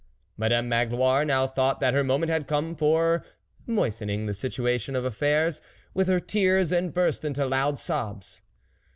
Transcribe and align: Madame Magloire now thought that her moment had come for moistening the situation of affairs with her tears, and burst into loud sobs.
Madame 0.35 0.67
Magloire 0.67 1.23
now 1.23 1.45
thought 1.45 1.79
that 1.79 1.93
her 1.93 2.03
moment 2.03 2.31
had 2.31 2.47
come 2.47 2.75
for 2.75 3.23
moistening 3.67 4.25
the 4.25 4.33
situation 4.33 4.95
of 4.95 5.05
affairs 5.05 5.61
with 5.93 6.07
her 6.07 6.19
tears, 6.19 6.71
and 6.71 6.91
burst 6.91 7.23
into 7.23 7.45
loud 7.45 7.77
sobs. 7.77 8.41